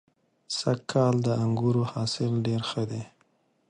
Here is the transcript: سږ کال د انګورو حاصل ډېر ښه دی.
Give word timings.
سږ 0.57 0.79
کال 0.91 1.15
د 1.23 1.27
انګورو 1.43 1.83
حاصل 1.91 2.31
ډېر 2.45 2.61
ښه 2.69 2.83
دی. 2.91 3.03